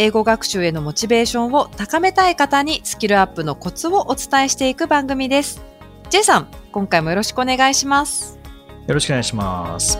[0.00, 5.60] 英語学習へのモチベーションを高めたい方にスキルアップのコツをお伝えしていく番組です。
[6.08, 8.38] J さん、今回もよろしくお願いします。
[8.86, 9.98] よろしくお願いします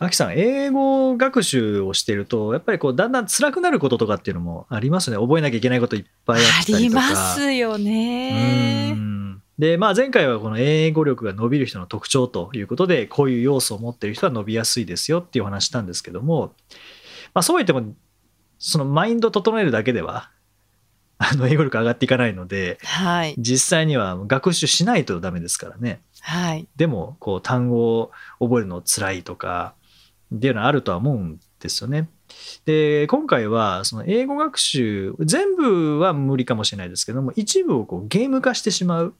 [0.00, 9.13] あきさん英語学習をしているとやっぱりこうだんだん辛くなることとかっていうのもありますね覚えなきゃいけないこといっぱいああったりとかりますようね。
[9.58, 16.52] んでまあ前回はこの英語力が伸びる人の特徴ということでこういう要素を持っている人は伸びやすいですよっていうお話したんですけども、
[17.32, 17.94] まあ、そう言っても
[18.58, 20.30] そのマインドを整えるだけでは
[21.18, 23.34] あの英語力上がっていかないのではい。
[23.38, 26.66] 実際には学習しないとダメですからねはい。
[26.76, 29.74] でもこう単語を覚えるの辛いとか
[30.34, 32.08] っていうのはあるとは思うんですよね。
[32.64, 39.14] で今回はその英語学習全部は無理かもしれないですけども一部をこうゲーム化してしまう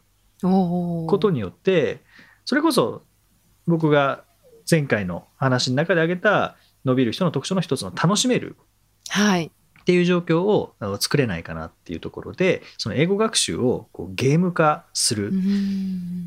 [0.44, 2.00] ことによって
[2.44, 3.02] それこそ
[3.66, 4.24] 僕が
[4.70, 8.56] 前回の話の中で挙げた伸びる人の特徴の一つの楽しめる
[9.08, 9.50] はい。
[9.80, 15.30] っていう状況を作れないかなっていうところでその英語学習をこうゲーム化する。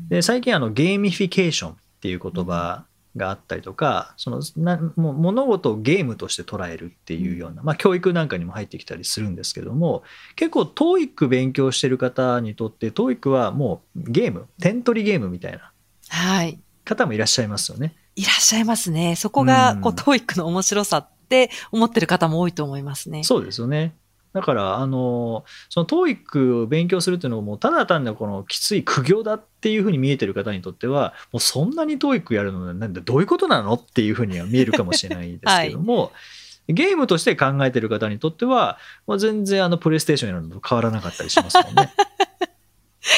[0.08, 2.84] で最近あのゲーミフィケーションっていう言葉
[3.18, 10.02] があったりとか、そのなもう物事をゲームとして捉えるっていうような、まあ、教育なんかにも入ってきたりするんですけども
[10.36, 15.72] 結構 TOEIC 勉強してる方にとって TOEIC はもうゲーム点取りゲームみたいな
[16.08, 16.58] はい。
[16.84, 17.94] 方もいらっしゃいますよね。
[18.16, 19.14] いらっしゃいますね。
[19.14, 23.22] そこが、こう、うん TOEIC の面白さって思ってる方も多いと思いますね。
[23.24, 23.94] そうですよね。
[24.38, 36.12] だからあのその TOEIC を勉強するっていうのをもうただ単にこのきつい苦行だっていうふうに見えてる方にとってはもうそんなに TOEIC やるのなんでどういうことなのっていうふうには見えるかもしれないですけども、
[36.68, 41.92] ゲームとして考えてる方にとっては、まあ、全然あのプレイステーションやるのと変わらなかったりしますもんね。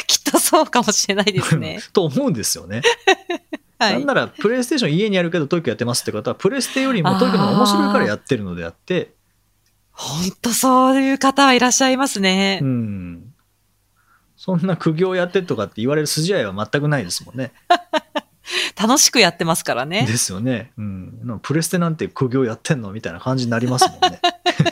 [0.06, 1.80] きっとそうかもしれないですね。
[1.92, 2.82] と思うんですよね。
[3.78, 4.06] はいなん。
[4.06, 9.14] ならプレイステーション家にあるけど TOEIC やってますって方はプレステよりも TOEIC の方が面白いからやってるのであって
[10.00, 12.64] 本当そういう方はいらっしゃいますねう。
[12.64, 13.34] ん。
[14.34, 17.52] そんな苦行やってとかって言われる筋合いは全くないですもんね。
[18.80, 20.06] 楽しくやってますからね。
[20.06, 20.72] ですよね。
[20.78, 21.40] うん。
[21.42, 24.20] プレステなんて苦行やってんのみたいな感じになりますもんね。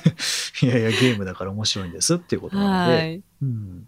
[0.62, 2.96] いやいや、ゲームだから面白いんですっていうことなので。
[2.96, 3.22] はい。
[3.42, 3.86] うん。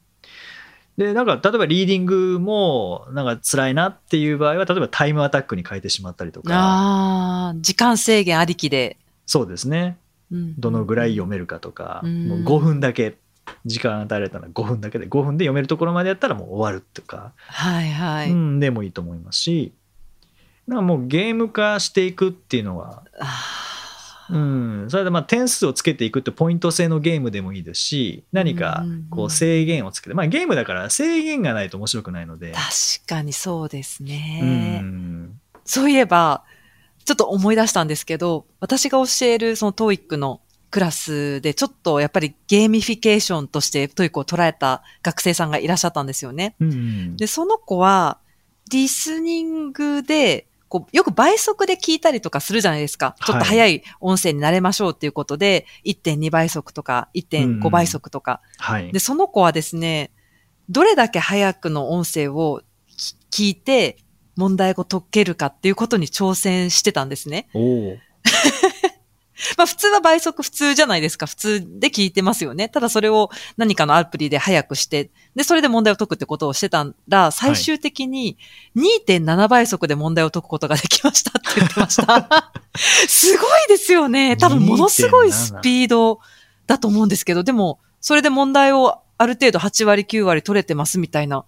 [0.98, 8.98] で、なんか、例えばリーディングも、なんか辛いなっていう場合は、例えばタイムアタックに変えてしまったりとか、ああ、時間制限ありきで。
[9.24, 9.96] そうですね。
[10.30, 10.60] うん。
[10.60, 12.28] どのぐらい読めるかとか、うん。
[12.28, 13.16] もう5分だけ、
[13.66, 18.30] 時間与えられたら5分だけで、5分で読めるところまでやったらもう終わるとか、はいはい。
[18.30, 19.72] うん、でもいいと思いますし、
[20.66, 23.70] なんかもうゲーム化していくっていうのは、あ
[24.30, 32.52] うん、それでまあ点数をつけていくってポイント制のゲームでもいいですし何かこう制限をつけて、まあ、ゲームだから制限がないと面白くないので。
[32.54, 34.78] ー、確かにそうですうね。
[34.78, 35.40] ん。
[35.64, 36.44] そういえば、
[37.04, 40.40] ちょっと思い出したんですけど、私が教えるその TOEIC の
[40.70, 46.54] クラスで、ちょっとやっぱりゲーミフィケーションとして TOEIC を捉えた学生さんがいらっしゃったんですよね。
[46.60, 48.18] うんで、その子は、
[48.70, 53.16] リスニングで、こう、よく倍速で聞いたりとかするじゃないですか。
[53.26, 58.40] ちょっと早い音声になれましょうっていうことで、1.2倍速とか1.5倍速とか。
[58.58, 60.12] はいで、その子はですね、
[60.68, 63.16] どれだけ早くの音声をき
[63.46, 63.98] 聞いて
[64.40, 67.48] 問題を解けるかっていうことに挑戦してたんですね。
[69.56, 71.26] まあ普通は倍速普通じゃないですか。
[71.26, 72.68] 普通で聞いてますよね。
[72.68, 78.36] ただそれを何かのアプリで早くして、で、それで問題を解くってことをしてたら、最終的に
[78.76, 82.52] 2.7倍速で問題を解くことができましたって言ってました。
[83.08, 84.36] すごいですよね。
[84.36, 86.20] 多分ものすごいスピード
[86.66, 91.44] だと思うんですけど、でも、それで問題をある程度8割9割取れてますみたいな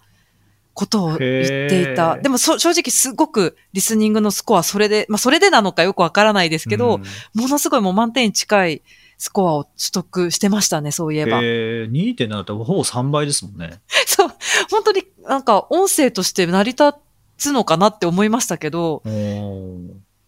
[0.74, 2.16] ことを言っていた。
[2.16, 7.02] でもそ正直すごくリスニングのスコアそれで、まあそれでなのかよくわからないですけど、うん
[7.34, 8.82] ものすごいもう満点に近い
[9.18, 11.40] スコアを取得してましたね、そういえば。
[11.42, 13.80] えー、2.7ってほぼ3倍ですもんね。
[14.06, 14.28] そう、
[14.70, 16.94] 本当になんか音声として成り立
[17.38, 19.02] つのかなって思いましたけど、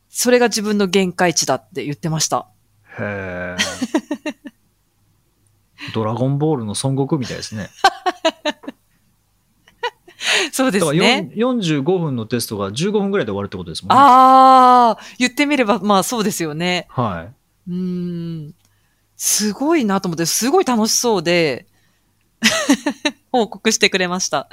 [0.08, 2.46] それが自分の限界値だって言ってました。
[2.98, 4.54] へえ。
[5.92, 7.68] ドラゴンボールの孫悟空みたいですね。
[10.52, 11.30] そうですね。
[11.34, 13.96] 4 45分のテストが15分ぐらいで終わるってことですもんね。
[13.98, 16.86] ああ、言ってみればまあそうですよね。
[16.90, 17.28] は
[17.68, 17.70] い。
[17.70, 18.54] うーん。
[19.16, 21.66] すごいなと思って、すごい楽しそうで、
[23.32, 24.48] 報告してくれました。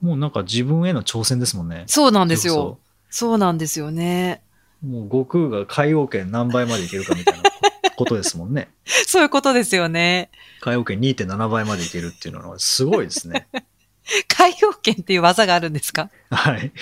[0.00, 1.84] もうなんか自分への挑戦ですもんね。
[1.86, 2.78] そうなんですそよ。
[3.10, 4.42] そうなんですよね。
[4.82, 7.42] うもう悟空が海王圏何倍までいけるかみたいな
[7.96, 8.70] ことですもんね。
[8.84, 10.30] そういうことですよね。
[10.60, 13.46] 海王圏2.7倍までいけるっていうのはすごいですね。
[14.28, 16.10] 海洋圏っていう技があるんですか？
[16.30, 16.72] はい。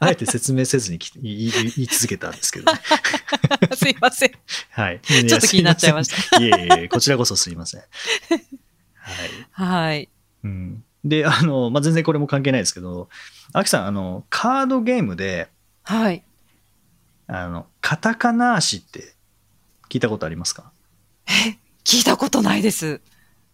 [0.00, 2.80] あえて説明せずにき言い言い続けたんですけど、ね、
[3.76, 4.32] すいません。
[4.70, 5.00] はい。
[5.00, 6.38] ちょっと気になっちゃいました。
[6.42, 7.80] いえいえ、こちらこそすいません。
[7.80, 7.90] はい。
[9.52, 10.08] はい。
[10.42, 13.08] うん、で、あの、まあ、全然これも関係ないですけど、
[13.52, 15.48] アキさん、あの、カードゲームで、
[15.84, 16.22] はい。
[17.26, 19.14] あの、カタカナ足って
[19.88, 20.72] 聞いたことありますか？
[21.84, 23.00] 聞いたことないです。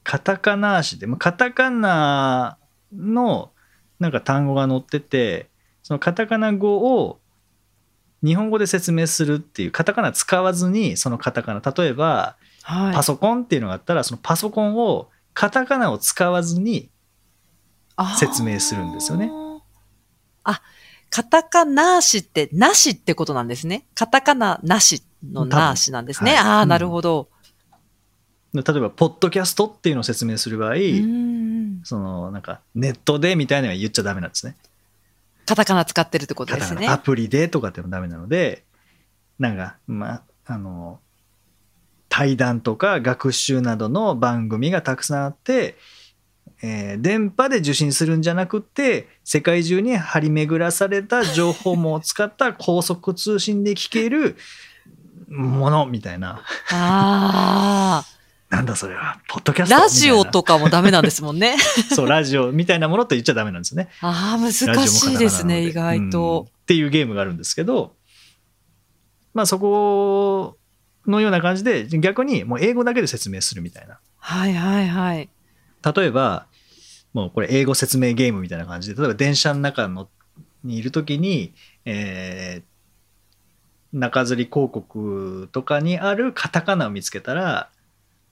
[0.02, 2.56] カタカナ足で、まあ、カタカナ
[2.94, 3.50] の
[3.98, 5.48] なんか単語が載ってて、
[5.82, 7.20] そのカタカナ語を
[8.24, 12.94] 日本語で説明するっていう、カタカナ使わずに、そのカタカナ、例えば、はい。
[12.94, 16.90] パソコンっていうのがあったら、そのパソコンをカタカナを使わずに、
[18.18, 19.30] 説明するんですよね。
[20.44, 20.60] あ、
[21.08, 23.86] カタカナしって、なしってことなんですね。
[23.94, 26.34] カタカナなしのなしなんですね。
[26.34, 27.28] はいなるほど。
[28.52, 30.74] 例えば、ポッドキャストっていうのを説明する場合、
[31.82, 34.56] そのなんかネットでみたいなのは言っちゃダメなんですね。
[35.46, 36.98] カタカナ使ってるってことですねア。
[36.98, 38.62] プリでとかってもダメなので、
[39.38, 41.00] なんか、まあ、あの、
[42.08, 45.76] 対談とか学習などの番組がたくさんあって、
[46.62, 54.36] えー電波で受信するんじゃなくって世界中に張り巡らされた情報網を使った高速通信で聞ける
[55.28, 58.04] ものみたいな あ
[58.50, 61.56] なんだそれはポッドキャあ、ストラジオとかもダメなんですもんね。
[61.56, 61.62] な
[61.96, 64.62] そうラジオみたいなものって言っちゃダメなんですよねああ、難し
[65.14, 66.64] いですね、意外うんとっ。
[66.66, 67.94] ていうゲームがあるんですけど、
[69.34, 70.56] まあそこ
[71.06, 73.98] のような感じで逆にもう英語だけで説明するみたいな。
[74.18, 75.28] はいはいはい。
[75.96, 76.46] 例えば、
[77.14, 80.08] もうこれ英語説明ゲームみたいな感じで、例えば電車の中の
[80.64, 81.54] にいるときに、
[81.84, 82.70] えー
[83.92, 87.70] 中吊り広告とかにあるカタカナを見つけたら、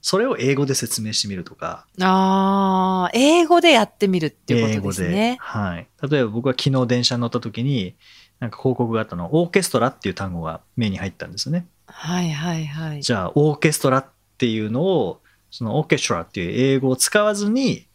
[0.01, 5.15] それを英語で説明してみるとか、ああ、英語でやってみるっていうことです英語で。
[5.15, 5.37] ね。
[5.41, 5.87] はい。
[6.09, 7.95] 例えば僕は昨日電車に乗った時に、
[8.39, 11.67] なんか広告があったの、オーケストラっていう単語が目に入ったんですよね。
[11.87, 13.01] はいはいはい。
[13.01, 14.05] じゃあ、オーケストラっ
[14.37, 17.87] ていうのを、そのオーケストラっていう英語を使わずに、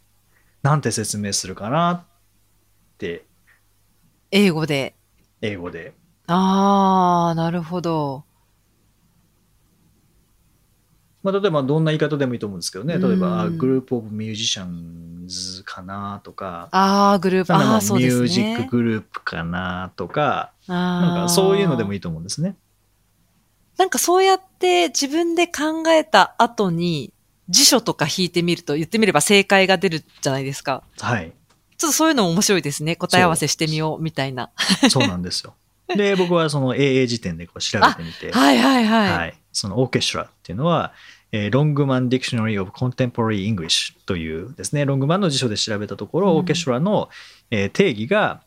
[0.62, 2.04] なんて説明するかなっ
[2.98, 3.24] て、
[4.30, 4.94] 英語で。
[5.40, 5.94] 英語で。
[6.26, 8.24] ああ、なるほど。
[11.24, 12.98] まあ、例えばどんな言い方でもいいと思うんですけどね。
[12.98, 18.22] 例えば、グループオブミュージシャンズかなとか、ああ、グループ、あそうですね。
[18.22, 22.00] ミュージックグループかなとか、ななんかそういうのでもいい。
[22.04, 22.54] と思うんですね。
[23.78, 27.12] なんかそうやって自分で考えた後に
[27.48, 30.82] 辞書とか引いてみると言ってみれば正解が出るじゃないですか。
[31.00, 31.32] はい。
[31.76, 32.94] ちょっとそういうのも面白いですね。
[32.94, 34.50] 答え合わせしてみようみたいな。
[34.90, 35.54] そうなんですよ。
[35.88, 39.12] で、僕はその AA 時点でこう調べてみて、 はいはいはい。
[39.12, 40.92] はい、そのオーケストラっていうのは、
[41.36, 46.36] えー Longman Dictionary of Contemporary English というですね、ロングマンの辞書で調べたところ、うん。
[46.36, 47.08] オーケストラの、
[47.50, 48.42] えー定義が、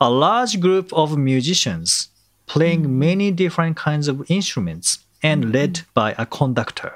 [0.00, 2.10] A large group of musicians
[2.48, 6.94] playing many different kinds of instruments and led by a conductor、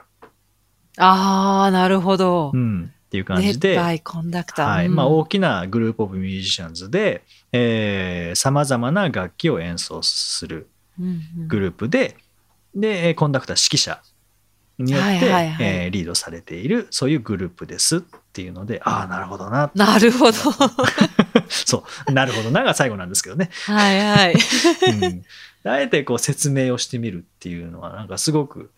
[0.97, 2.51] ああ、なるほど。
[2.53, 2.59] う。
[2.59, 4.69] ん、っていう感じで、ッバイ conductor。
[4.69, 4.97] はいうん。
[4.97, 7.23] まあ、大きな group of musicians で
[8.35, 10.69] さまざまな楽器を演奏する
[11.01, 11.49] うんうん。
[11.49, 12.17] グループで、
[12.75, 14.03] で、えーコンダクター、指揮者
[14.79, 18.01] によって、はいはいはいえーリードされている、そういうグループですっ
[18.33, 19.71] ていうので、ああ、なるほどな。
[19.75, 20.33] なるほど。
[21.49, 23.51] そう、なるほどなが最後なんですけどね。
[23.67, 24.35] はいはい。
[25.65, 28.71] うん、あえてこう説明をしてみるっていうのは、なんかすごく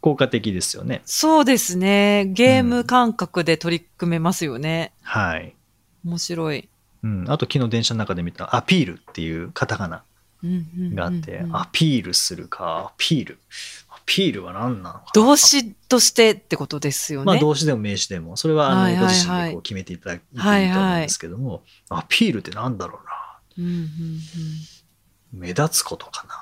[0.00, 1.02] 効果的ですよね。
[1.04, 2.26] そうですね。
[2.26, 4.92] ゲーム感覚で取り組めますよね。
[5.02, 5.54] はい。
[6.04, 6.68] 面白い。
[7.02, 10.02] うん、あと昨日電車の中で見たアピールっていうカタカナ
[10.42, 13.38] うんうんうんうんがあって、アピールするか、アピール。
[14.10, 15.10] アピールは何なのかな？
[15.14, 17.26] 動詞としてってことですよね。
[17.26, 23.12] まあ動詞でも名詞でも、それはあのご自身でこう決めていただいていいと思うんですけども、アピールってなんだろうな？
[23.58, 26.34] うんうんうん目立つことかな？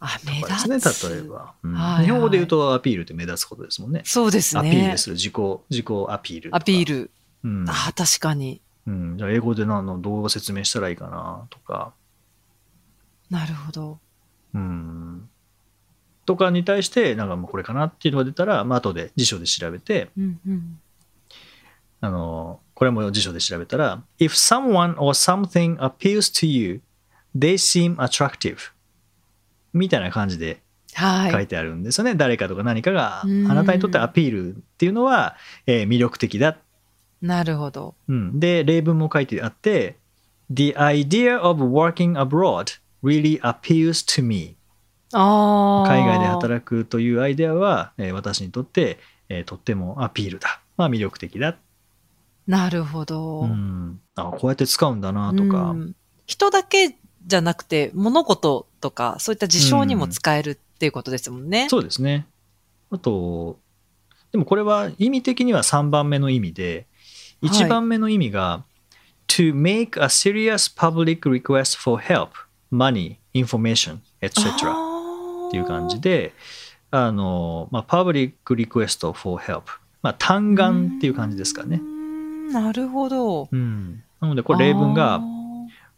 [0.00, 1.08] あ、目立つ。
[1.08, 4.02] 例えば、うんはいはい日本語で言うとアピールって目立つことですもんね。
[4.04, 4.98] そうですアピーねル。
[4.98, 5.34] する、自己、
[5.70, 6.54] 自己アピール。
[6.54, 7.10] アピール。
[7.42, 7.70] うん。
[7.70, 8.60] ああ、確かに。
[8.86, 11.92] うん、じゃあ英語で何の動画説明したらいいかなとか、
[13.30, 13.98] なるほど。
[14.54, 15.28] うん。
[16.28, 20.78] とかに対して、なんかもうこれかなっていうのが出たら、まあ後で辞書で調べて、うんうん。
[22.02, 26.82] あの、これも辞書で調べたら、If someone or something appeals to you,
[27.34, 28.58] they seem attractive.
[29.72, 30.60] みたいな感じで
[30.92, 31.32] はい。
[31.32, 35.34] 書いてあるんですよね、誰かとか何かがあうんなたにとってアピールっていうのは、
[35.66, 36.58] えー魅力的だ、
[37.22, 37.94] なるほど。
[38.06, 39.96] うん、で例文も書いてあって
[40.52, 44.56] 「The idea of working abroad really appeals to me」。
[45.12, 48.98] 海外で働くというアイデアは、えー私にとって、
[49.28, 51.56] えーとってもアピールだ、まあ、魅力的だ、
[52.48, 53.42] なるほど。
[53.42, 55.94] うん、あこうやって使うんだなとか、うん。
[56.26, 56.96] 人だけ
[57.26, 61.68] じゃなくて、物事とか、そういった事象にも使えるっていうことですもんね。
[61.68, 62.26] そうですね。
[62.90, 63.58] あと
[64.32, 66.86] でもこれは意味的には3番目の意味で
[67.42, 68.64] はい1番目の意味が、
[69.28, 72.30] to make a serious public request for help,
[72.72, 74.87] money, information, etc.
[75.48, 76.32] っていう感じで、
[76.90, 79.62] あの、まあ、public request for help。
[80.02, 81.84] まあ、単眼っていう感じですかねう。
[81.84, 83.48] んなるほど。
[83.50, 84.02] うん。
[84.20, 85.48] なので、これ例文あが、ー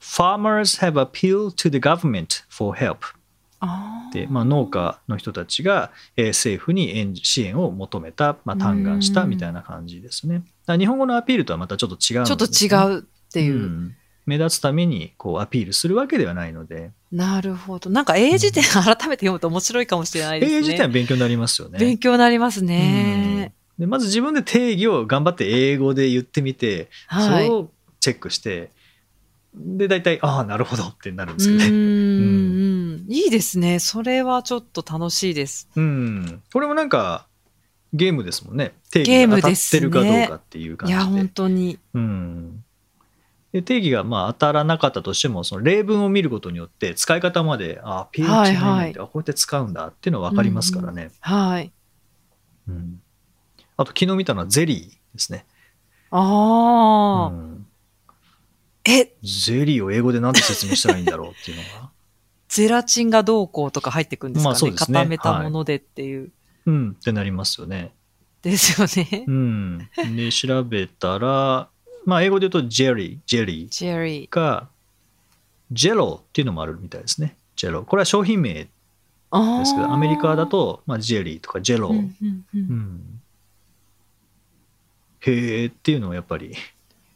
[0.01, 2.97] farmers have appealed to the government for help
[4.15, 10.43] で、まあ、農家の人たちが、えー政府に援支援を求めた、まあ、嘆願したみたいな感じですね。
[10.67, 13.55] 日本語のアピールとはまたちょっと違うんちょっと違うっていう。
[13.57, 13.97] ん
[14.31, 17.91] 目立つためにこうアピールするわけではないので、なるほど。
[17.91, 20.59] なんか英辞典改めて読むと面白いかもしれないですね。
[20.59, 21.81] 英辞典は勉強になりますよね。
[21.81, 23.53] 勉強になりますね。
[23.77, 27.47] でまず自分で定義を頑張って英語で言ってみて、はい。
[27.47, 28.71] それをチェックして
[29.53, 31.77] で大体ああなるほどってなるんですうけどね。
[31.77, 33.13] ーん。
[33.13, 33.81] いいですね。
[33.81, 35.69] それはちょっと楽しいです。
[35.75, 37.27] うん、これもなんか
[37.93, 41.01] ゲームですもんね定ゲー義が当たってるかどうかっていう感じで。
[41.01, 41.81] いや、本当に。
[41.95, 42.65] うん
[43.53, 51.11] で定義がまあ当たらなかったとしてもその例文を見ることによって使い方まであピーチはいないなんはいてあこうやって使うんだっていうのは分かりますからね。
[51.21, 51.73] はい。
[52.69, 53.01] うん
[53.77, 55.47] あと昨日見たのはゼリーですね。
[56.11, 57.67] ああ、うん
[58.85, 61.91] え、ゼリーを英語で何て説明したらいいんだろうっていうのが。
[62.49, 64.51] ゼラチンがどうこうとか入ってくるんですかね。
[64.51, 66.31] まあそうですね固めたものでっていう。
[66.67, 67.95] うんってなりますよね。
[68.43, 69.31] ですよねう。
[69.31, 71.69] ん、で調べたら、
[72.05, 74.29] まあ、英語で言うとジェリー、ジェリージェリー。
[74.29, 74.69] か
[75.73, 77.37] ジェロっていうのもあるみたいですね。
[77.57, 77.85] ジェロ。
[77.85, 78.69] これは商品名です
[79.31, 83.21] あけど、アメリカだと、と、まあ、ジェリーとかジェロ、うんうんうんうん
[85.23, 86.55] へーっていうのはやっぱり、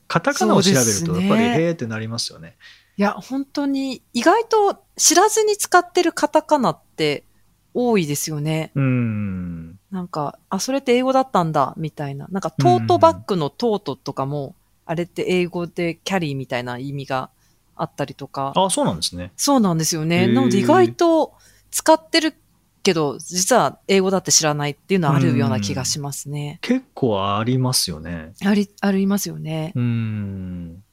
[0.09, 2.57] カタカナを調べると、やっぱりへーってなりますよね。
[2.97, 7.25] いや、本当に、意外と知らずに使ってるカタカナって
[7.73, 8.71] 多いですよね。
[8.75, 9.79] うん。
[9.91, 12.29] なんか、あ、それって英語だったんだ、みたいな。
[12.31, 14.55] なんか、トートバッグのトートとかも、
[14.87, 17.31] あれって英語でキャリーみたいな意味が
[17.77, 18.53] あったりとか。
[18.55, 19.33] あ、そうなんですね。
[19.37, 20.25] そうなんですよへね。
[20.25, 21.35] ーなので意外と
[21.71, 22.35] 使ってる
[22.83, 26.59] けど、実は英語だって知らないっていうのはあるような気がしますね。
[26.61, 28.33] 結構ありますよね。
[28.45, 29.73] あり、ありますよね。
[29.75, 30.85] うん。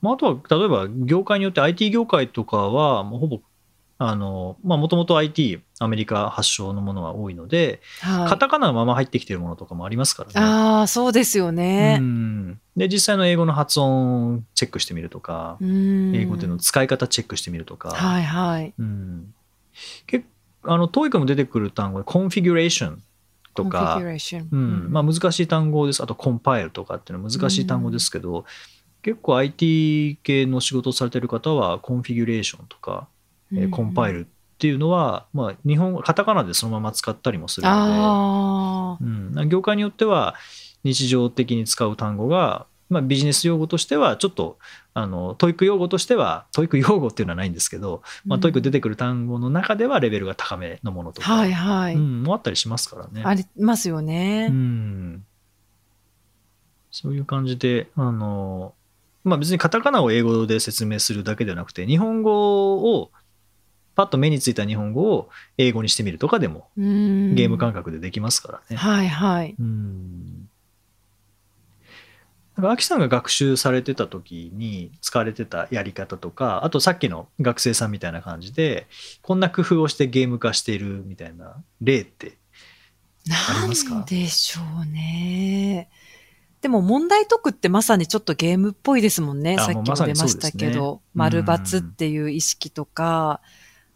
[0.00, 3.40] まあ、あとは、例えば、業界によって IT 業界とかは、もうほぼ、
[4.00, 8.28] あの、まあ、もともと IT、アメリカ発祥のものが多いので、はい。
[8.28, 10.34] カタカナのまま入ってきてるものとかもありますからね。
[10.36, 12.02] ああ、そうですよねう。
[12.02, 18.72] んで、実際の英語の発音チェックしてみるとか、うん英語での使い方チェックしてみるとか、はいはい。
[18.78, 19.34] うん、
[20.06, 20.24] 結
[20.62, 23.02] あの、TOEIC も出てくる単語で、コンフィギュレーション
[23.54, 24.00] とか
[24.92, 26.02] まあ、難しい単語です。
[26.02, 28.44] あと、コンパイルとかっていうのは難しい単語ですけど、
[29.02, 33.08] 結構 IT 系の仕事をされてる方は、コンフィギュレーションとか、
[33.52, 34.18] えーコンパイル。
[34.20, 38.98] ルっていうのは、まあ、日本語、カタカナでそのまま使ったりもするの。
[39.00, 40.34] で、うん、業界によっては、
[40.82, 44.58] 日常的に使う単語が、まあ、ビジネス用語としては、ちょっと、
[44.94, 51.94] あの、 TOEIC用語としては、 TOEIC用語っていうのはないんですけど、まあ、 TOEIC出てくる単語の中ではレベルが高めのものとか、はいはい。
[51.94, 53.22] うん、もあったりしますからね。
[53.24, 54.48] ありますよね。
[54.50, 55.24] うん、
[56.90, 58.74] そういう感じで、あの、
[59.22, 63.10] まあ別にカタカナを英語で説明するだけではなくて、日本語を、
[63.98, 68.76] パッと目についた日本語を英語にしてみるとかでも、うんゲーム感覚でできますからね。
[68.76, 69.56] はいはい。
[69.58, 70.48] うん。
[72.54, 78.86] なんか、アキさんが学習されてた時に使われてたやり方とか、あとさっきの学生さんみたいな感じで、
[79.20, 82.38] こんな工夫をしてゲーム化しているみたいな例って
[83.28, 83.94] ありますか？
[83.96, 85.90] なんでしょうね。
[86.60, 89.56] でも問題解くってまさにちょっとゲームっぽいですもんね。
[89.58, 93.40] あさっきも出ましたけそうですねど、丸×っていう意識とか、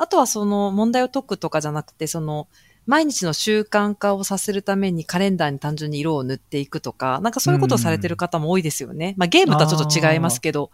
[0.02, 2.48] あとはその問題を解くとかじゃなくて、その
[2.86, 9.14] 毎日の習慣化をさせるためにカレンダーに単純に色を塗っていくとか、なんかそういうことをされてる方も多いですよね。
[9.16, 10.72] まあゲームとはちょっと違いますけど、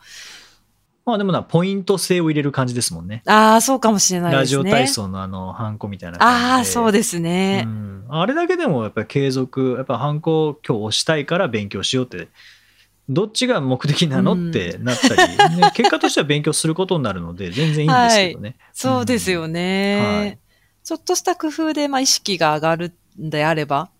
[1.04, 3.23] まあでもな、ポイント制を入れる感じですもんね。
[3.26, 4.56] ああ、そうかもしれないですね。
[4.58, 6.52] ラジオ体操のあの、ハンコみたいな感じで。
[6.52, 7.64] ああ、そうですね。
[7.66, 12.28] うんあれだけでもやっぱり継続、やっぱハンコ今日押したいから勉強しようって、
[13.09, 18.57] どっちが目的なの、うんってなったり、ね 結果としては勉強することになるので、全然いいんですけどね。
[18.73, 20.00] そうですよね。
[20.00, 20.38] はい
[20.88, 23.91] ちょっとした工夫で、まあ、意識が上がるんであれば、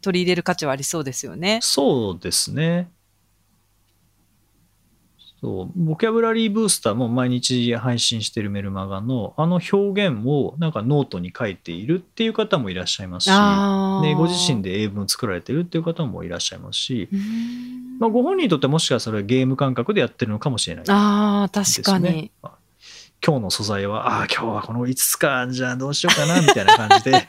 [0.00, 1.58] 取り入れる価値はありそうですよね。
[1.60, 2.88] そうですね。
[5.40, 13.30] そう、ボキャブラリーブースターも毎日配信してるメルマガのあの表現をなんかノートに書いているっていう方もいらっしゃいますし、
[14.16, 17.08] ご自身で英文を作られてるっていう方もいらっしゃいますし、
[17.98, 22.12] まあ、ご本人にとってもしかしたらそれはゲーム感覚でやってるのかもしれないああ、です確かね。
[22.12, 22.30] に。
[22.42, 22.52] あ
[23.24, 27.28] 今日の素材は、ああ、今日はこの5つか、じゃあどうしようかな、みたいな感じで。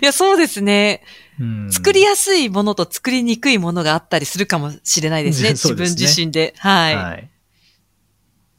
[0.00, 1.02] いや、そうですね。
[1.40, 5.54] うん作りやすいものと作りにくいものがあったりするかもしれないですね。
[5.56, 6.54] すね自身で。
[6.58, 6.96] はい。
[6.96, 7.30] はい。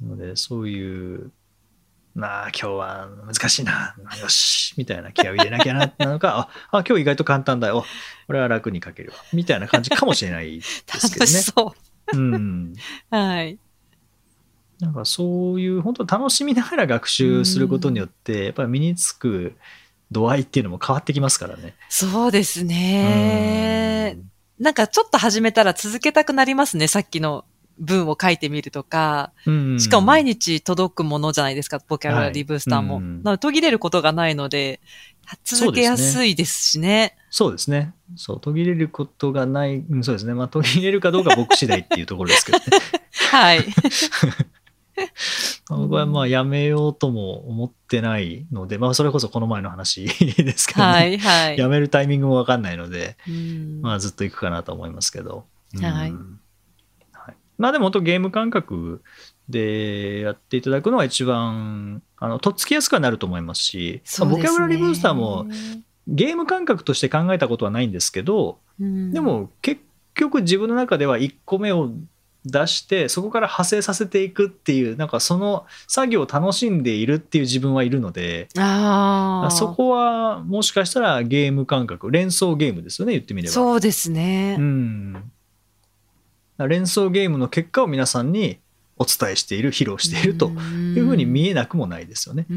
[0.02, 1.32] ので、そういう、
[2.16, 7.86] なあ、今日は難しいな、 よし、みたいな気合を入れなきゃな、なのか、あ、あ今日意外と簡単だよ、
[8.28, 11.42] これは楽に書けるわ、みたいな感じかもしれないですけど 楽しね。
[11.42, 11.76] そ
[12.14, 12.74] うん。
[13.12, 13.16] う。
[13.16, 13.60] はい。
[14.80, 19.56] なんかそういう、本当楽しみながら学習することによって、やっぱり身につく
[20.12, 21.76] 度合いっていうのも変わってきますからね。
[21.90, 24.18] そうですね。
[24.60, 26.88] なんかちょっと始めたら続けたくなりますね。
[26.88, 27.46] さっきの
[27.80, 29.32] 文を書いてみるとか。
[29.46, 29.80] うん。
[29.80, 32.96] しかも毎日届くものじゃないですか、ボキャブラリーブースターも。
[32.96, 34.80] はいうんなので途切れることがないので、
[35.44, 37.16] 続けやすいですしね。
[37.30, 37.94] そうですね。
[38.16, 40.34] そう、途切れることがない、うんそうですね。
[40.34, 42.64] まあ、途切れるかどうか僕次第っていうところですけどね。
[43.32, 43.60] はい。
[45.70, 50.06] 僕はまあ、やめようとも思ってないので、まあ、それこそこの前の話
[50.38, 50.88] ですけどね。
[50.88, 51.58] はい、はい。
[51.58, 55.46] やめるタイミングもわかんないので、うんまあ、ずっと行くかなと思いますけど。
[55.76, 56.14] うんはいはい
[57.58, 59.02] まあ、でも本当ゲーム感覚
[59.50, 65.48] でやっていただくのが一番、あの、とっつきやすくはなると思いますし、すねボキャブラリーブースターも、
[66.08, 69.82] ゲーム感覚として考えたことはないんですけど、うんで、も結
[70.14, 71.92] 局自分の中では1個目を
[72.48, 79.52] 出してそこから派生させていくっていうなんかその作業を楽しんでいるっていう自分はいるのでああ。
[79.52, 83.54] そこはもしかしたらゲーム感覚連想ゲームですよね言ってみれば。
[83.54, 84.56] そうですね。
[84.58, 85.32] うん
[86.68, 88.60] 連想ゲームの結果を皆さんに
[88.98, 92.48] お伝えしている披露しているというふうに見えなくもないですよね。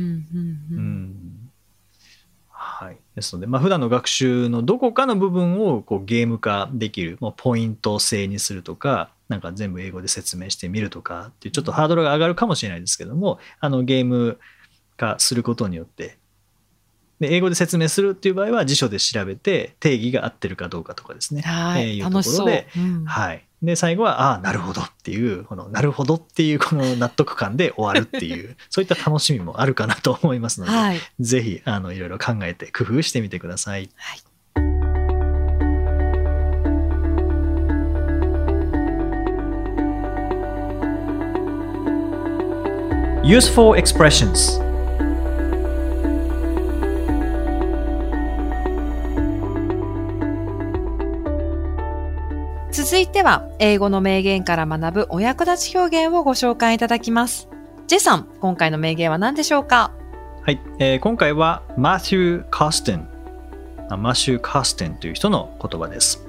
[2.48, 14.40] はい、ですので、まあ普段の学習のどこかの部分をこうゲーム化できる、もうポイント制にするとか、なんか全部英語で説明してみるとかっていう、ちょっとハードルが上がるかもしれないですけども、あのゲーム
[14.96, 16.18] 化することによって、
[17.20, 21.42] で英語で説明するっていう場合は辞書で調べて定義が合ってるかどうかとかですね。
[21.42, 21.82] はい。
[21.82, 22.04] えーいう。
[22.10, 23.46] ところでうんはい。
[23.62, 31.00] で、最後は、ああ、なるほどっていう、この、なるほどっていう、この納得感で終わるっていう、 そういった楽しみもあるかなと思いますので、はい。
[31.20, 33.90] ぜひ、あの、いろいろ考えて工夫してみてください。
[33.96, 34.20] はい。
[43.30, 44.60] Useful expressions.
[52.72, 57.48] 続いては、英語の名言から学ぶお役立ち表現をご紹介いただきます。
[57.86, 59.92] ジェイさん、今回の名言は何でしょうか？
[60.42, 63.08] はい、えー今回はマシュー・カステン
[63.90, 66.26] あマシュー・カステンという人の言葉です。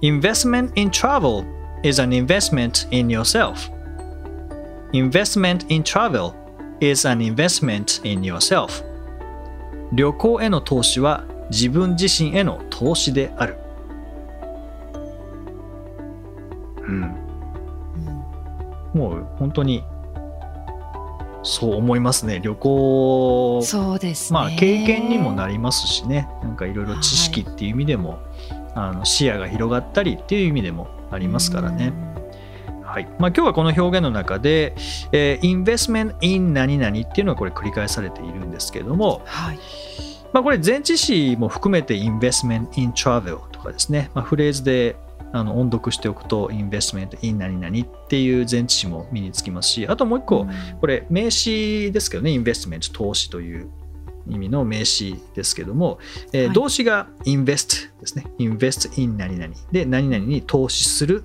[0.00, 1.44] Investment in travel
[1.82, 3.70] is an investment in yourself
[4.92, 6.32] Investment in travel
[6.80, 8.84] is an investment in yourself.
[9.92, 13.56] 旅行への投資は自分自身への投資である。
[16.86, 17.00] うん。
[18.94, 19.84] もう本当に
[21.42, 22.40] そう思いますね。
[22.42, 24.34] 旅行そうですね。
[24.34, 26.28] まあ経験にもなりますしね。
[26.42, 28.18] なんかいろいろ知識っていう意味でも、
[28.74, 31.92] あの視野が広がったりっていう意味でもありますからね。
[32.88, 34.74] はいまあ、今日はこの表現の中で、
[35.12, 39.58] えー、investment in 何々っていうのはこれ繰り返されているんですけれども、はい。
[40.32, 44.96] まあ、これ前置詞も含めて investment in travel とかですね、まあ、フレーズで
[45.32, 50.46] あの音読しておくと investment in 何々っていう前置詞も身につきますしあともう一個、
[50.80, 53.70] これ名詞ですけどね、インベストメント、投資という
[54.28, 55.98] 意味の名詞ですけども、
[56.32, 58.24] えーはい動詞が invest ですね。
[58.38, 61.24] invest in 何々で何々に投資する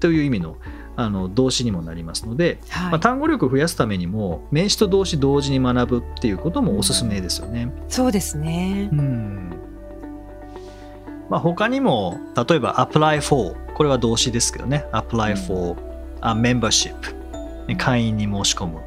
[0.00, 0.56] という意味の
[0.96, 2.90] あの動詞にもなりますので、はい。
[2.90, 7.72] まあ、単語力を増やすためにも名詞と動詞同時に学ぶっていうこともおすすめですよね。
[7.88, 8.90] そうですね。
[8.92, 8.96] う。
[8.96, 9.50] ん。
[11.30, 14.84] まあ、他にも例えば apply for これは動詞ですけどね。
[14.92, 15.80] apply for
[16.20, 16.94] a membership
[17.66, 18.80] ね会員に申し込む。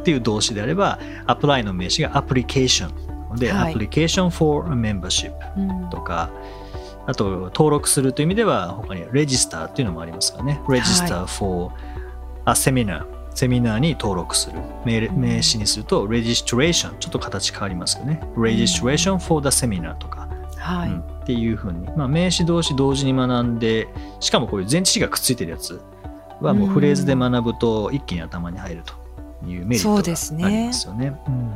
[0.00, 2.90] っていう動詞であれば apply の名詞が application
[3.36, 3.74] で、はい。
[3.74, 5.90] application for a membership うん。
[5.90, 6.30] とか
[7.06, 10.60] あと登録するという意味では他に register っていうのもありますからね。
[10.66, 11.72] register for
[12.46, 14.60] a seminar セミナーに登録する。
[14.84, 20.90] 名名詞にすると registration ちょっと形変わりますけどね registration for the seminar とか、はい。
[20.90, 21.00] うん。
[21.00, 23.88] っていうふうに、まあ、名詞同士同時に学んで
[24.20, 25.80] しかもこういう前置詞がくっついてるやつ
[26.40, 28.92] はもうフレーズで学ぶと一気に頭に入ると
[29.48, 30.42] いうメリットですね。
[30.42, 31.20] がありますよね。
[31.26, 31.50] うん。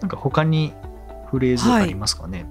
[0.00, 0.74] なんか他に
[1.30, 2.46] フレーズありますかね、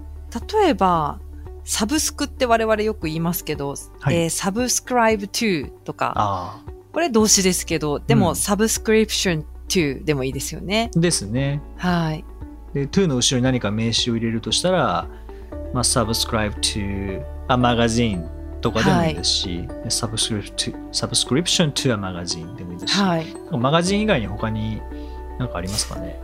[0.62, 1.20] 例えば、
[1.64, 6.62] サブスクって我々よく言いますけど、はいえーサブスクライブ to とか、あ
[6.94, 10.92] これ動詞ですけど、でも、うんサブスクリプション to でもいいですよね。
[10.96, 11.62] あですね。
[11.78, 12.24] はい。
[12.74, 15.08] で to の後ろに何か名詞を入れるとしたら、
[15.74, 18.28] まあ、subscribe to a magazine
[18.62, 23.26] とかでもいいですし、subscribe to subscription to a magazine でもいいですし、はい。
[23.52, 24.82] マガジン以外に他に
[25.40, 26.20] 何かありますかね？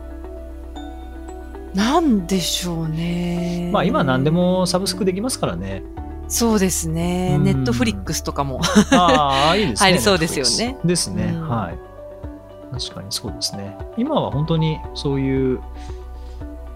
[1.74, 3.70] なんでしょうね。
[3.72, 5.84] まあ今何でもサブスクできますからね。
[6.28, 7.36] そうですね。
[7.38, 8.62] うんネットフリックスとかも。
[8.92, 9.90] ああ、いいですね。
[9.90, 12.80] 入 りそうですよねですね、うんはい。
[12.80, 13.78] 確かにそうですね。
[13.98, 15.60] 今は本当にそういう、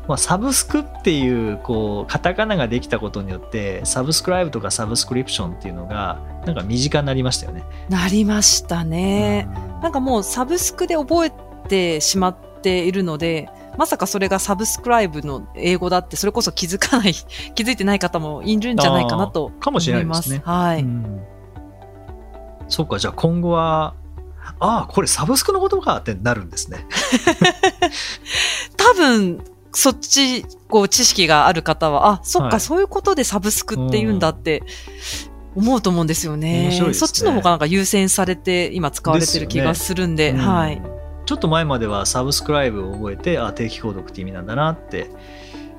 [0.07, 7.63] まあ、サブスクっていうこうカタカナができたことによってサブスクライブとかサブスクリプションっていうのがなんか身近になりましたよね。
[7.89, 9.47] なりましたね。
[9.69, 11.31] うんなんかもうサブスクで覚え
[11.67, 17.13] てしまっているので、まさかそれがサブスクライブの英語だって、それこそ気づかない、
[17.55, 20.81] 気づいてない方もいるんじゃないかなとかもしれないですねはい。
[20.81, 21.21] うん
[22.67, 23.93] そうかじゃあ今後は
[24.59, 26.85] ああこれサブスクのことかってなるんですね。
[28.77, 34.63] 多分、そっち、こう、知識がある方は、あ、そっか、はいそういうことでサブスクって言うんだって、
[35.55, 36.69] 思うと思うんですよね。
[36.69, 40.81] ねそっちの方がなんか優先されて、今使われてる気がするんで、うんはい。
[41.25, 45.09] ちょっと前まではサブスクライブを覚えてあ定期購読って意味なんだなって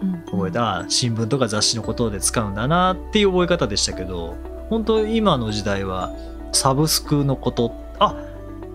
[0.03, 0.23] うん。
[0.27, 4.37] 覚えた、あ新聞とか雑誌のことで使うんだなっていう覚え方でしたけど
[4.69, 6.13] 本当今の時代は
[6.53, 8.17] サブスクのことあ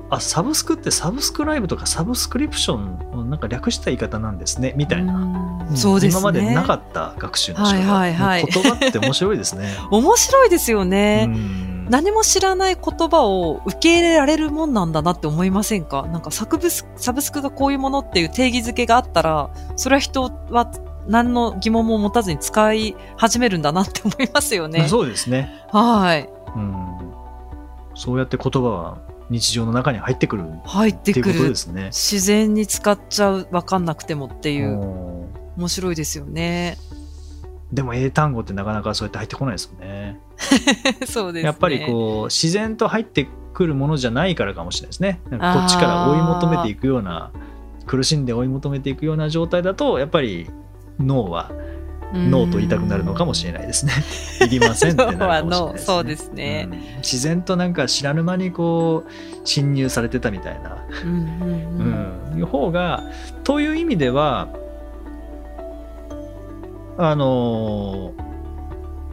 [0.09, 5.67] あサブスクってサブスクライブとかサブスクリプションのなんか略した言い方なんですねみたいな、うん。
[5.69, 5.77] うん。
[5.77, 6.19] そうですね。
[6.19, 8.45] 今までなかった学習の仕方、はいはいはい。
[8.45, 9.73] 言葉って面白いですね。
[9.89, 11.27] 面白いですよね。
[11.29, 16.03] うん何も知らない言葉を受け入れられるもんなんだなって思いませんか？
[16.03, 20.71] なんかサブスサブスクがこういうものっていう定義づけがあったら、それは人は
[21.07, 24.87] 何の疑問も持たずに使い始めるんだなって思いますよね。
[24.89, 26.29] そうですね、はい。
[26.55, 26.97] うん。
[27.93, 28.97] そうやって言葉は
[29.29, 31.55] 日常の中に入ってくるっ入ってくていうことでる。
[31.57, 31.87] すね。
[31.87, 35.11] 自然に使っちゃう、わかんなくてもっていう、うん
[35.57, 36.77] 面白いですよね。
[37.73, 40.17] でも英単語ってなかなかそうやって入ってこないですよね。
[41.05, 41.47] そうですね。
[41.47, 45.21] やっぱりこう自然と入ってくるものじゃないからかもしれないですね。
[45.29, 47.31] こっちから追い求めていくような
[47.85, 50.49] 苦しんで追い求めていくような状態だとやっぱり
[50.99, 51.51] 脳は
[52.13, 53.93] うんノーと言いたくなるのかもしれないですね。
[54.45, 55.85] いりませんってなるかもしれないです、ね。
[55.85, 59.09] そうですねうん自然となんか知らぬ間にこう
[59.47, 63.03] 侵入されてたみたいな、うんうん方が
[63.43, 64.47] という意味では
[66.97, 68.30] あのー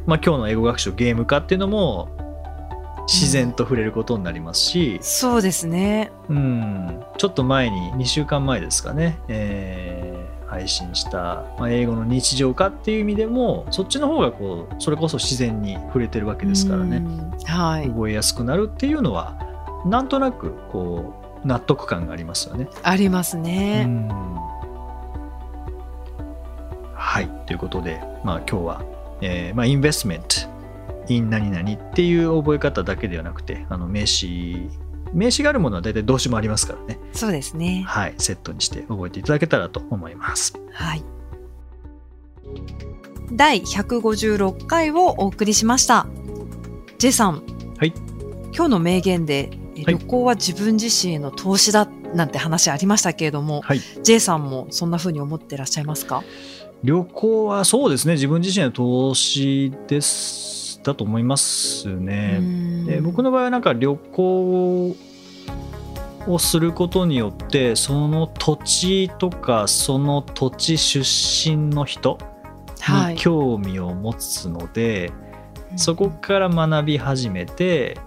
[0.09, 2.09] まあ今日の英語学習ゲーム化っていうのも
[3.07, 6.11] 自然と触れることになりますし、そうですね。
[6.29, 17.89] うん、ちょっと前に2週間前ですかね、えー配信した、まあ、英語の日常化っていう意味でもそっちの方がこうそれこそ自然に触れてるわけですからね、うんはい。
[17.89, 19.37] 覚えやすくなるっていうのは
[19.85, 22.67] なんとなくこう納得感がありますよね。
[22.83, 23.85] ありますうね。
[23.85, 24.09] ん
[26.95, 28.83] はいということで、まあ、今日は、
[29.21, 30.27] えーまあ、インベストメント
[31.09, 34.69] in 何々っていう覚え方だけではなくてあの名詞
[35.13, 36.99] 名詞があるものは大体動詞もありますからね。
[37.13, 37.85] そうですね。
[37.87, 40.53] はい、セットにして覚えていただけたらと思います。
[40.73, 41.03] はい。
[43.33, 46.07] 第156回をお送りしました。
[46.99, 47.43] J さん。
[47.79, 47.93] はい。
[48.55, 49.51] 今日の名言で、
[49.87, 56.23] 旅行は自分自身への投資だなんて話ありましたけれども、はい、J さんもそんな風に思ってらっしゃいますか？
[56.83, 62.41] 旅行はそうですね、自分自身の投資ですだと思いますね。
[62.87, 64.97] で僕の場合はなんか旅行
[66.27, 72.19] をすることによってその土地とかその土地出身の人
[72.81, 73.15] はい。
[73.15, 75.13] に興味を持つので、
[75.77, 77.99] そこから学び始めて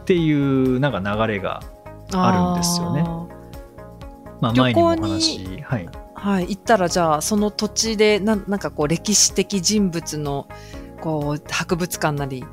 [0.00, 1.62] っていうなんか流れが、
[2.12, 3.04] あるんですよね。
[3.06, 3.26] あ
[4.52, 6.46] まあ、旅行に話、はい、ーはい。
[6.48, 10.48] 行ったらじゃあ、その土地でなんなんかこう歴史的人物の
[11.00, 12.44] こう博物館なり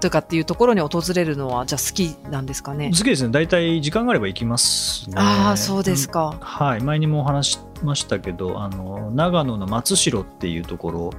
[0.00, 2.90] とかっていうところに訪れるのはじゃあ好きなんですかね？
[2.90, 3.30] 好きですね。
[3.30, 5.16] 大体時間があれば行きますね。
[5.16, 6.12] ああ、そうですうん。
[6.12, 6.36] か。
[6.40, 6.82] はい。
[6.82, 11.10] 前にもお話しましたけどあの長野の松代っていうところ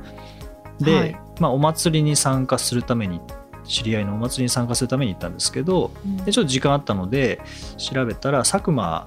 [0.80, 1.20] で、はい。
[1.40, 3.20] まあ、お祭りに参加するために
[3.64, 6.18] 知り合いのお祭りに参加するために行ったんですけどうん。
[6.18, 7.42] でちょっと時間あったので
[7.78, 9.06] 調べたら佐久間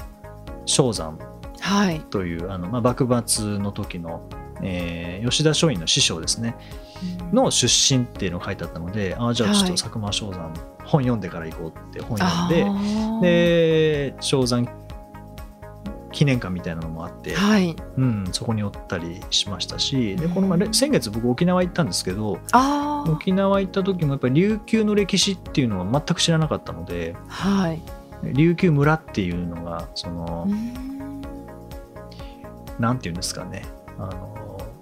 [0.70, 1.18] 象山
[1.60, 2.00] はい。
[2.00, 4.22] というあの、まあ、幕末の時の、
[4.62, 6.56] えー吉田松陰の師匠ですね
[7.32, 10.54] の出身っていうのが書いてあったのでああじゃあちょっはいと佐久間象山
[10.86, 12.78] 本読んでから行こうって本読
[13.18, 14.66] んでで象山
[16.12, 17.76] 記念館みたいなのもあって、はい。
[17.96, 22.38] うん、そこに寄ったりしましたしでこの前先月僕沖縄行ったんですけど。
[23.08, 27.80] 沖縄行った時もやっぱり琉球の歴史っていうのは全く知らなかったのではい。
[28.22, 31.22] 琉球村っていうのがそのうーん
[32.78, 33.64] なんていうんですかね
[33.98, 34.36] あの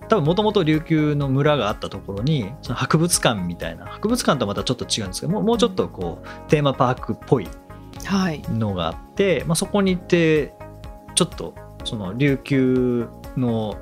[0.09, 7.49] 多分もともと琉球の村があったところにその博物館みたいな博物館とはまたちょっと違うんですけどもうもうちょっとこうテーマパークっぽい
[8.05, 8.43] はい。
[8.49, 10.55] のがあって、まあ、そこに行って
[11.15, 13.77] ちょっとその琉球の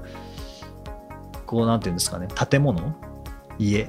[1.47, 2.95] こうなんていうんですかね建物
[3.59, 3.89] 家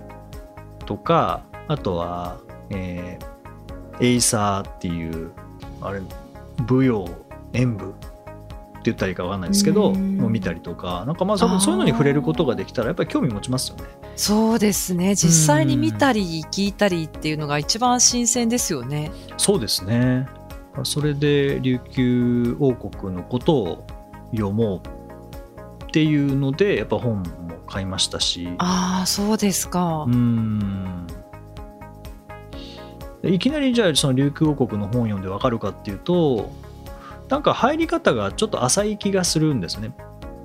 [0.86, 3.38] とかあとは、えー
[4.00, 5.32] エイサーっていう
[5.88, 6.02] あれ
[6.70, 7.08] 舞踊
[7.54, 7.98] 演舞って
[8.86, 13.84] 言ったらいいか分かんないですけどうんもう見たりとかなんかまあそあーそういうのに触れることができたらやっぱり興味持ちますよね。
[14.16, 15.14] そうですね。
[15.16, 19.12] 実際に見たり聞いたりっていうのが一番新鮮ですよね。
[19.38, 20.28] そうですね。
[20.84, 23.88] それで琉球王国のことを
[24.32, 27.26] 読もうっていうのでやっぱ本も
[27.68, 30.10] 買いましたしああ、そうですかう。
[30.12, 31.08] ん
[33.24, 36.52] いきなりじゃあその琉球王国の本読んでわかるかっていうと
[37.30, 39.92] なんか入り方がちょっと浅い気がするんですね。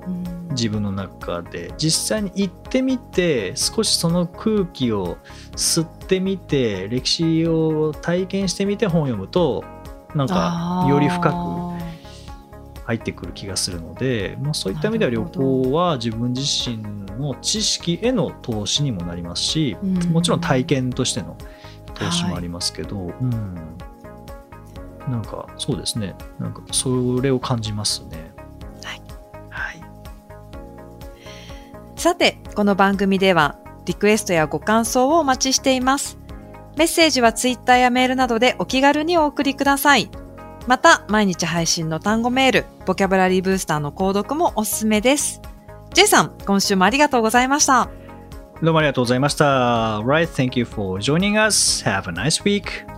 [0.06, 0.48] うん。
[0.50, 1.72] 自分の中で。
[1.78, 5.16] 実際に行ってみて少しその空気を
[5.52, 9.64] 吸ってみて歴史を体験してみて本を読むと
[10.14, 16.78] なんかより深く入ってくる気がするので、まあ、そういった意味では旅行は自分自身
[17.18, 19.94] の知識への投資にもなりますし、うん。
[20.12, 21.37] もちろん体験としての
[22.04, 23.54] 投資もありますけど、うん、
[25.08, 28.32] なんかそうですねなんかそれを感じますね。
[28.84, 29.02] はい、
[29.50, 29.82] はい
[31.96, 36.18] さて、この番組ではリクエストやご感想をお待ちしています。
[36.76, 40.10] メッセージはツイッターやメールなどでお気軽にお送りください。
[40.66, 45.42] また、毎日配信の単語メール、ボキャブラリーブースターの購読もおすすめです。
[45.92, 47.90] J さん、今週もありがとうございました。
[48.62, 49.98] どうもありがとうございました。
[50.05, 51.85] Right, thank you for joining us.
[51.85, 52.91] Have a nice week.